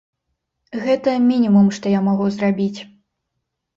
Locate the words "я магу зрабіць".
1.93-2.79